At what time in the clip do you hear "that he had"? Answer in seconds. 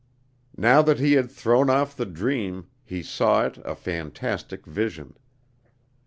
0.81-1.29